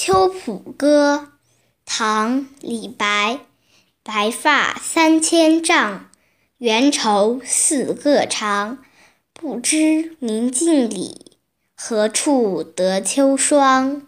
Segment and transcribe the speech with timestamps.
[0.00, 1.32] 秋浦歌
[1.84, 3.40] 唐李白
[4.04, 6.08] 白发三千丈
[6.58, 8.78] 缘愁似个长
[9.32, 11.32] 不知明镜里
[11.74, 14.07] 何处得秋霜。